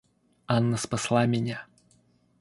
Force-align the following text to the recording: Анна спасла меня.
Анна 0.47 0.77
спасла 0.77 1.27
меня. 1.27 1.67